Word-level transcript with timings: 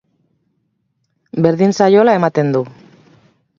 Berdin 1.47 1.77
zaiola 1.83 2.17
ematen 2.21 2.53
du. 2.57 2.65